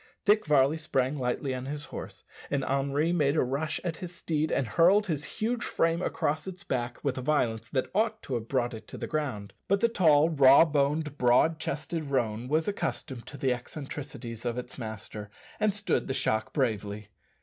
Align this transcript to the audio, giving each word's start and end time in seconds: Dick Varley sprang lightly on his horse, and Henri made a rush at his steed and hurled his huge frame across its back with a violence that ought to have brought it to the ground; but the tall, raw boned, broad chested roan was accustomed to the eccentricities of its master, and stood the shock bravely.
Dick 0.25 0.47
Varley 0.47 0.79
sprang 0.79 1.19
lightly 1.19 1.53
on 1.53 1.67
his 1.67 1.85
horse, 1.93 2.23
and 2.49 2.65
Henri 2.65 3.13
made 3.13 3.35
a 3.35 3.43
rush 3.43 3.79
at 3.83 3.97
his 3.97 4.11
steed 4.15 4.51
and 4.51 4.65
hurled 4.65 5.05
his 5.05 5.23
huge 5.37 5.63
frame 5.63 6.01
across 6.01 6.47
its 6.47 6.63
back 6.63 6.97
with 7.03 7.19
a 7.19 7.21
violence 7.21 7.69
that 7.69 7.91
ought 7.93 8.19
to 8.23 8.33
have 8.33 8.47
brought 8.47 8.73
it 8.73 8.87
to 8.87 8.97
the 8.97 9.05
ground; 9.05 9.53
but 9.67 9.79
the 9.79 9.87
tall, 9.87 10.27
raw 10.31 10.65
boned, 10.65 11.19
broad 11.19 11.59
chested 11.59 12.05
roan 12.05 12.47
was 12.47 12.67
accustomed 12.67 13.27
to 13.27 13.37
the 13.37 13.53
eccentricities 13.53 14.43
of 14.43 14.57
its 14.57 14.75
master, 14.79 15.29
and 15.59 15.71
stood 15.71 16.07
the 16.07 16.15
shock 16.15 16.51
bravely. 16.51 17.09